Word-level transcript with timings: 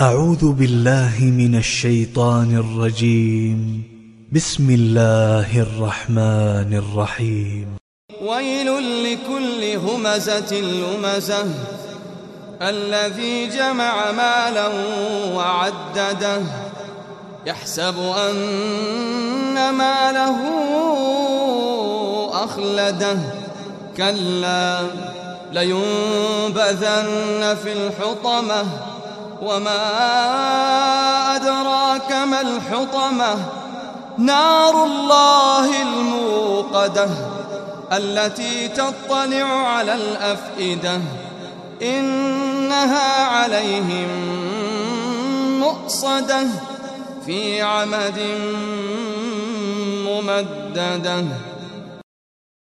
أعوذ 0.00 0.52
بالله 0.52 1.14
من 1.20 1.58
الشيطان 1.58 2.56
الرجيم. 2.56 3.82
بسم 4.32 4.70
الله 4.70 5.60
الرحمن 5.60 6.74
الرحيم. 6.74 7.76
ويل 8.22 8.66
لكل 9.04 9.78
همزة 9.88 10.60
لمزة. 10.60 11.44
الذي 12.62 13.46
جمع 13.46 14.12
مالا 14.12 14.68
وعدده. 15.36 16.42
يحسب 17.46 17.98
أن 17.98 19.70
ماله 19.70 20.36
أخلده. 22.44 23.18
كلا 23.96 24.80
لينبذن 25.52 27.56
في 27.62 27.72
الحطمة. 27.72 28.64
وما 29.42 29.76
أدراك 31.36 32.12
ما 32.12 32.40
الحطمة 32.40 33.36
نار 34.18 34.84
الله 34.84 35.82
الموقدة 35.82 37.08
التي 37.92 38.68
تطلع 38.68 39.44
على 39.44 39.94
الأفئدة 39.94 41.00
إنها 41.82 43.24
عليهم 43.26 44.08
مؤصدة 45.60 46.46
في 47.26 47.62
عمد 47.62 48.20
ممدده 50.06 51.24